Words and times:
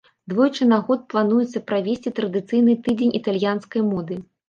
Двойчы 0.31 0.65
на 0.71 0.79
год 0.87 1.03
плануецца 1.15 1.63
правесці 1.69 2.15
традыцыйны 2.23 2.79
тыдзень 2.87 3.17
італьянскай 3.23 3.91
моды. 3.95 4.23